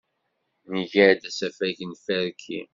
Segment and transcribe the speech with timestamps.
[0.77, 2.61] Nga-d asafag n yiferki.